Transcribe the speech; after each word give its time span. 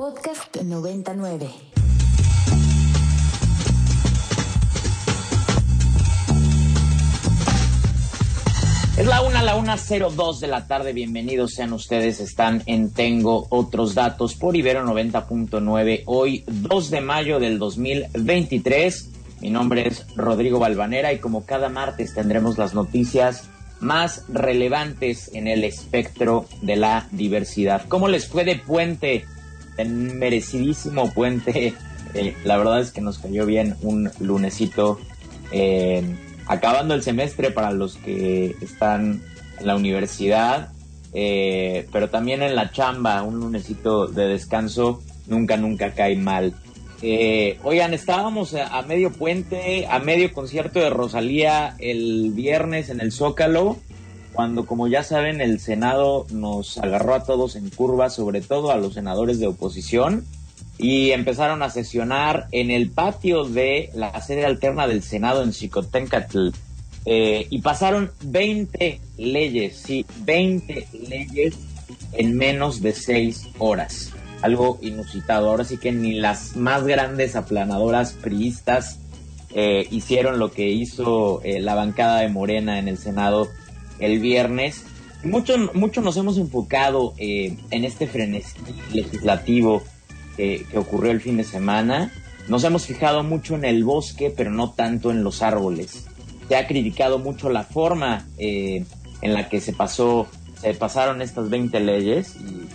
Podcast 0.00 0.56
99. 0.56 1.46
Es 8.96 9.06
la 9.06 9.20
una, 9.20 9.42
la 9.42 9.56
una 9.56 9.76
cero 9.76 10.10
dos 10.10 10.40
de 10.40 10.46
la 10.46 10.66
tarde. 10.66 10.94
Bienvenidos 10.94 11.52
sean 11.52 11.74
ustedes. 11.74 12.20
Están 12.20 12.62
en 12.64 12.94
Tengo 12.94 13.46
Otros 13.50 13.94
Datos 13.94 14.36
por 14.36 14.56
Ibero 14.56 14.86
90.9. 14.86 16.04
Hoy, 16.06 16.44
2 16.46 16.90
de 16.90 17.00
mayo 17.02 17.38
del 17.38 17.58
2023. 17.58 19.10
Mi 19.42 19.50
nombre 19.50 19.86
es 19.86 20.06
Rodrigo 20.16 20.58
Balvanera 20.58 21.12
y 21.12 21.18
como 21.18 21.44
cada 21.44 21.68
martes 21.68 22.14
tendremos 22.14 22.56
las 22.56 22.72
noticias 22.72 23.50
más 23.80 24.24
relevantes 24.28 25.30
en 25.34 25.46
el 25.46 25.62
espectro 25.62 26.46
de 26.62 26.76
la 26.76 27.06
diversidad. 27.10 27.84
¿Cómo 27.86 28.08
les 28.08 28.26
fue 28.26 28.46
de 28.46 28.56
puente? 28.56 29.26
El 29.80 29.90
merecidísimo 30.14 31.12
puente. 31.12 31.74
Eh, 32.12 32.34
la 32.42 32.56
verdad 32.56 32.80
es 32.80 32.90
que 32.90 33.00
nos 33.00 33.20
cayó 33.20 33.46
bien 33.46 33.76
un 33.82 34.10
lunesito. 34.18 34.98
Eh, 35.52 36.02
acabando 36.46 36.94
el 36.94 37.04
semestre 37.04 37.52
para 37.52 37.70
los 37.70 37.96
que 37.98 38.56
están 38.60 39.22
en 39.60 39.66
la 39.66 39.76
universidad, 39.76 40.72
eh, 41.12 41.86
pero 41.92 42.10
también 42.10 42.42
en 42.42 42.56
la 42.56 42.72
chamba, 42.72 43.22
un 43.22 43.38
lunesito 43.38 44.08
de 44.08 44.26
descanso 44.26 45.00
nunca, 45.28 45.56
nunca 45.56 45.92
cae 45.92 46.16
mal. 46.16 46.54
Eh, 47.02 47.58
oigan, 47.62 47.94
estábamos 47.94 48.54
a, 48.54 48.82
medio 48.82 49.10
puente, 49.12 49.86
a 49.88 50.00
medio 50.00 50.32
concierto 50.32 50.80
de 50.80 50.90
Rosalía 50.90 51.74
el 51.78 52.32
viernes 52.32 52.90
en 52.90 53.00
el 53.00 53.10
Zócalo, 53.12 53.78
cuando 54.32 54.66
como 54.66 54.88
ya 54.88 55.02
saben 55.02 55.40
el 55.40 55.60
Senado 55.60 56.26
nos 56.30 56.78
agarró 56.78 57.14
a 57.14 57.24
todos 57.24 57.56
en 57.56 57.70
curva, 57.70 58.10
sobre 58.10 58.40
todo 58.40 58.70
a 58.70 58.76
los 58.76 58.94
senadores 58.94 59.40
de 59.40 59.46
oposición 59.46 60.24
y 60.82 61.10
empezaron 61.10 61.62
a 61.62 61.70
sesionar 61.70 62.46
en 62.52 62.70
el 62.70 62.90
patio 62.90 63.44
de 63.44 63.90
la 63.94 64.18
sede 64.22 64.46
alterna 64.46 64.86
del 64.86 65.02
Senado 65.02 65.42
en 65.42 65.52
Xicoténcatl. 65.52 66.48
Eh, 67.04 67.46
y 67.50 67.60
pasaron 67.60 68.10
20 68.22 69.00
leyes, 69.18 69.76
sí, 69.76 70.06
20 70.24 70.86
leyes 71.08 71.56
en 72.12 72.36
menos 72.36 72.80
de 72.80 72.92
6 72.92 73.48
horas. 73.58 74.12
Algo 74.42 74.78
inusitado. 74.80 75.50
Ahora 75.50 75.64
sí 75.64 75.76
que 75.76 75.92
ni 75.92 76.14
las 76.14 76.56
más 76.56 76.84
grandes 76.84 77.36
aplanadoras 77.36 78.12
priistas 78.12 79.00
eh, 79.52 79.86
hicieron 79.90 80.38
lo 80.38 80.50
que 80.50 80.68
hizo 80.68 81.42
eh, 81.42 81.60
la 81.60 81.74
bancada 81.74 82.20
de 82.20 82.28
Morena 82.28 82.78
en 82.78 82.88
el 82.88 82.96
Senado 82.96 83.48
el 84.00 84.18
viernes. 84.18 84.84
Mucho, 85.22 85.56
mucho 85.74 86.00
nos 86.00 86.16
hemos 86.16 86.38
enfocado 86.38 87.14
en 87.18 87.84
este 87.84 88.06
frenesí 88.06 88.56
legislativo 88.92 89.82
que, 90.36 90.66
ocurrió 90.74 91.12
el 91.12 91.20
fin 91.20 91.36
de 91.36 91.44
semana. 91.44 92.12
Nos 92.48 92.64
hemos 92.64 92.86
fijado 92.86 93.22
mucho 93.22 93.54
en 93.54 93.64
el 93.64 93.84
bosque, 93.84 94.32
pero 94.34 94.50
no 94.50 94.72
tanto 94.72 95.10
en 95.10 95.22
los 95.22 95.42
árboles. 95.42 96.06
Se 96.48 96.56
ha 96.56 96.66
criticado 96.66 97.18
mucho 97.18 97.50
la 97.50 97.64
forma 97.64 98.26
eh, 98.38 98.84
en 99.22 99.34
la 99.34 99.48
que 99.48 99.60
se 99.60 99.72
pasó, 99.72 100.26
se 100.60 100.74
pasaron 100.74 101.22
estas 101.22 101.48
20 101.48 101.78
leyes 101.80 102.36
eh, 102.36 102.66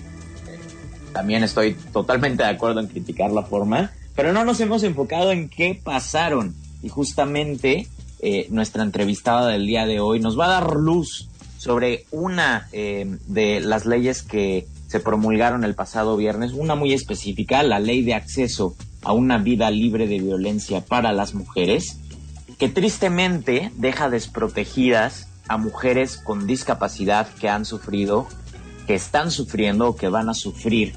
también 1.16 1.46
estoy 1.46 1.76
totalmente 1.94 2.44
de 2.44 2.50
acuerdo 2.50 2.81
en 2.81 2.88
criticar 2.88 3.31
la 3.31 3.44
forma, 3.44 3.94
pero 4.16 4.34
no 4.34 4.44
nos 4.44 4.59
hemos 4.59 4.84
enfocado 4.84 5.31
en 5.31 5.48
qué 5.48 5.80
pasaron 5.81 6.53
y 6.84 6.90
justamente 6.90 7.88
eh, 8.20 8.48
nuestra 8.50 8.84
entrevistada 8.84 9.48
del 9.50 9.68
día 9.68 9.86
de 9.86 10.00
hoy 10.00 10.20
nos 10.20 10.40
va 10.40 10.46
a 10.46 10.62
dar 10.62 10.76
luz 10.76 11.30
sobre 11.58 12.06
una 12.12 12.70
de 12.72 13.60
las 13.60 13.88
leyes 13.88 14.22
que 14.22 14.68
se 14.88 15.00
promulgaron 15.00 15.64
el 15.64 15.74
pasado 15.74 16.16
viernes, 16.16 16.54
una 16.54 16.76
muy 16.76 16.94
específica, 16.94 17.64
la 17.64 17.80
ley 17.80 18.04
de 18.04 18.14
acceso 18.14 18.76
a 19.04 19.14
una 19.14 19.38
vida 19.38 19.70
libre 19.72 20.08
de 20.08 20.20
violencia 20.20 20.82
para 20.82 21.12
las 21.12 21.34
mujeres, 21.34 21.98
que 22.58 22.70
tristemente 22.70 23.72
deja 23.76 24.10
desprotegidas 24.10 25.28
a 25.48 25.58
mujeres 25.58 26.18
con 26.18 26.48
discapacidad 26.48 27.28
que 27.28 27.50
han 27.50 27.66
sufrido, 27.66 28.28
que 28.88 28.96
están 28.96 29.31
sufriendo 29.31 29.90
o 29.90 29.96
que 29.96 30.09
van 30.09 30.30
a 30.30 30.34
sufrir 30.34 30.96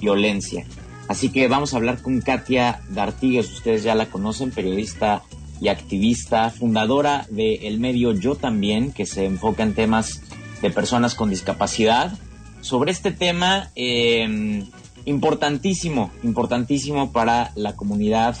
violencia. 0.00 0.66
Así 1.08 1.30
que 1.30 1.48
vamos 1.48 1.72
a 1.72 1.78
hablar 1.78 2.02
con 2.02 2.20
Katia 2.20 2.80
D'Artigues, 2.90 3.50
ustedes 3.50 3.82
ya 3.82 3.94
la 3.94 4.10
conocen, 4.10 4.50
periodista 4.50 5.22
y 5.60 5.68
activista, 5.68 6.50
fundadora 6.50 7.26
del 7.30 7.80
medio 7.80 8.12
Yo 8.12 8.34
también, 8.34 8.92
que 8.92 9.06
se 9.06 9.24
enfoca 9.24 9.62
en 9.62 9.74
temas 9.74 10.22
de 10.62 10.70
personas 10.70 11.14
con 11.14 11.30
discapacidad 11.30 12.12
sobre 12.60 12.90
este 12.90 13.12
tema 13.12 13.70
em, 13.74 14.66
importantísimo, 15.04 16.10
importantísimo 16.22 17.12
para 17.12 17.52
la 17.54 17.76
comunidad 17.76 18.36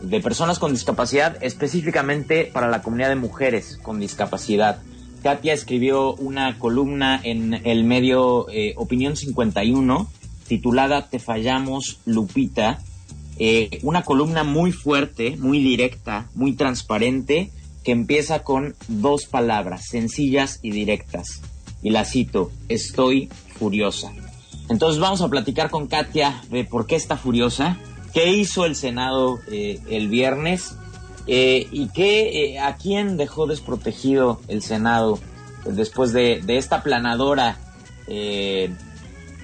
de 0.00 0.20
personas 0.20 0.58
con 0.58 0.72
discapacidad, 0.72 1.36
específicamente 1.42 2.44
para 2.44 2.68
la 2.68 2.82
comunidad 2.82 3.08
de 3.08 3.16
mujeres 3.16 3.78
con 3.82 4.00
discapacidad. 4.00 4.80
Katia 5.22 5.52
escribió 5.52 6.14
una 6.14 6.58
columna 6.58 7.20
en 7.22 7.54
el 7.66 7.84
medio 7.84 8.48
eh, 8.50 8.74
Opinión 8.76 9.16
51 9.16 10.08
titulada 10.48 11.08
Te 11.08 11.20
fallamos, 11.20 12.00
Lupita. 12.06 12.80
Eh, 13.40 13.78
una 13.82 14.02
columna 14.02 14.42
muy 14.42 14.72
fuerte, 14.72 15.36
muy 15.36 15.60
directa, 15.60 16.28
muy 16.34 16.54
transparente, 16.54 17.50
que 17.84 17.92
empieza 17.92 18.42
con 18.42 18.74
dos 18.88 19.26
palabras, 19.26 19.86
sencillas 19.88 20.58
y 20.62 20.72
directas. 20.72 21.40
Y 21.82 21.90
la 21.90 22.04
cito, 22.04 22.50
estoy 22.68 23.28
furiosa. 23.58 24.12
Entonces 24.68 25.00
vamos 25.00 25.22
a 25.22 25.28
platicar 25.28 25.70
con 25.70 25.86
Katia 25.86 26.42
de 26.50 26.64
por 26.64 26.86
qué 26.86 26.96
está 26.96 27.16
furiosa, 27.16 27.78
qué 28.12 28.32
hizo 28.32 28.64
el 28.66 28.74
Senado 28.74 29.38
eh, 29.50 29.80
el 29.88 30.08
viernes 30.08 30.74
eh, 31.28 31.68
y 31.70 31.88
qué, 31.90 32.58
a 32.60 32.76
quién 32.76 33.16
dejó 33.16 33.46
desprotegido 33.46 34.40
el 34.48 34.62
Senado 34.62 35.20
después 35.64 36.12
de, 36.12 36.42
esta 36.48 36.76
aplanadora, 36.76 37.58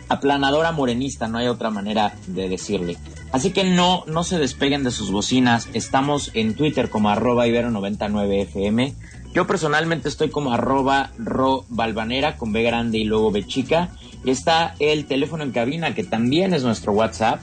aplanadora 0.09 0.73
morenista, 0.73 1.29
no 1.29 1.39
hay 1.39 1.49
otra 1.49 1.71
manera 1.71 2.15
de 2.27 2.49
decirle. 2.49 2.97
Así 3.33 3.51
que 3.51 3.65
no, 3.65 4.05
no 4.07 4.25
se 4.25 4.39
despeguen 4.39 4.85
de 4.85 4.91
sus 4.91 5.11
bocinas, 5.11 5.69
estamos 5.73 6.31
en 6.35 6.55
Twitter 6.55 6.91
como 6.91 7.11
arroba 7.11 7.47
ibero99fm 7.47 8.95
yo 9.35 9.49
personalmente 9.49 10.09
estoy 10.09 10.31
como 10.31 10.53
arroba 10.53 11.11
ro 11.19 11.65
balvanera 11.69 12.37
con 12.37 12.53
B 12.53 12.63
grande 12.63 12.99
y 12.99 13.05
luego 13.05 13.33
B 13.33 13.45
chica. 13.45 13.91
Y 14.25 14.31
está 14.31 14.77
el 14.79 15.07
teléfono 15.07 15.43
en 15.43 15.51
cabina 15.51 15.93
que 15.93 16.05
también 16.05 16.55
es 16.55 16.63
nuestro 16.63 16.93
WhatsApp. 16.93 17.41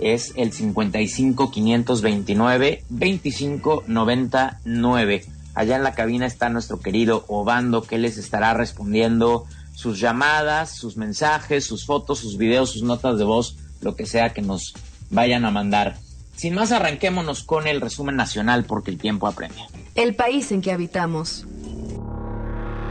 Es 0.00 0.32
el 0.36 0.52
55 0.52 1.50
529 1.52 2.84
25 2.88 3.84
99. 3.86 5.24
Allá 5.54 5.76
en 5.76 5.82
la 5.84 5.94
cabina 5.94 6.26
está 6.26 6.48
nuestro 6.48 6.80
querido 6.80 7.24
Obando 7.28 7.82
que 7.82 7.98
les 7.98 8.18
estará 8.18 8.52
respondiendo 8.54 9.46
sus 9.78 10.00
llamadas, 10.00 10.74
sus 10.74 10.96
mensajes, 10.96 11.64
sus 11.64 11.86
fotos, 11.86 12.18
sus 12.18 12.36
videos, 12.36 12.72
sus 12.72 12.82
notas 12.82 13.16
de 13.16 13.22
voz, 13.22 13.58
lo 13.80 13.94
que 13.94 14.06
sea 14.06 14.30
que 14.30 14.42
nos 14.42 14.74
vayan 15.08 15.44
a 15.44 15.52
mandar. 15.52 15.98
Sin 16.34 16.56
más, 16.56 16.72
arranquémonos 16.72 17.44
con 17.44 17.68
el 17.68 17.80
resumen 17.80 18.16
nacional 18.16 18.64
porque 18.64 18.90
el 18.90 18.98
tiempo 18.98 19.28
apremia. 19.28 19.68
El 19.94 20.16
país 20.16 20.50
en 20.50 20.62
que 20.62 20.72
habitamos. 20.72 21.46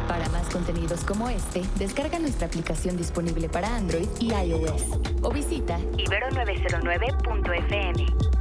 Para 0.07 0.29
más 0.29 0.47
contenidos 0.47 1.01
como 1.01 1.27
este, 1.27 1.61
descarga 1.77 2.19
nuestra 2.19 2.47
aplicación 2.47 2.95
disponible 2.95 3.49
para 3.49 3.75
Android 3.75 4.07
y 4.21 4.31
iOS 4.31 4.83
o 5.23 5.29
visita 5.29 5.77
ibero909.fm. 5.97 8.36